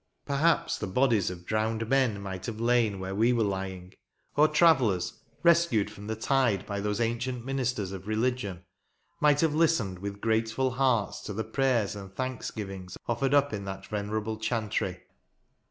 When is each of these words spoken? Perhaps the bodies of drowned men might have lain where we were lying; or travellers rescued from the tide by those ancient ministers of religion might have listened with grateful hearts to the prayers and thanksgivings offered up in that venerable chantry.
Perhaps 0.25 0.79
the 0.79 0.87
bodies 0.87 1.29
of 1.29 1.45
drowned 1.45 1.87
men 1.87 2.19
might 2.19 2.47
have 2.47 2.59
lain 2.59 2.99
where 2.99 3.13
we 3.13 3.31
were 3.31 3.43
lying; 3.43 3.93
or 4.35 4.47
travellers 4.47 5.21
rescued 5.43 5.91
from 5.91 6.07
the 6.07 6.15
tide 6.15 6.65
by 6.65 6.79
those 6.81 6.99
ancient 6.99 7.45
ministers 7.45 7.91
of 7.91 8.07
religion 8.07 8.63
might 9.19 9.41
have 9.41 9.53
listened 9.53 9.99
with 9.99 10.19
grateful 10.19 10.71
hearts 10.71 11.21
to 11.21 11.33
the 11.33 11.43
prayers 11.43 11.95
and 11.95 12.15
thanksgivings 12.15 12.97
offered 13.07 13.35
up 13.35 13.53
in 13.53 13.63
that 13.65 13.85
venerable 13.85 14.37
chantry. 14.37 15.03